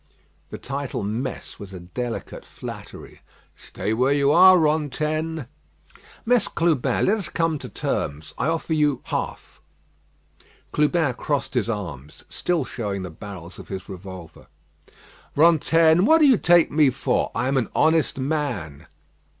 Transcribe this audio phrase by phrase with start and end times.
[0.49, 3.21] The title "Mess" was a delicate flattery.
[3.55, 5.45] "Stay where you are, Rantaine."
[6.25, 8.33] "Mess Clubin, let us come to terms.
[8.39, 9.61] I offer you half."
[10.71, 14.47] Clubin crossed his arms, still showing the barrels of his revolver.
[15.35, 17.29] "Rantaine, what do you take me for?
[17.35, 18.87] I am an honest man."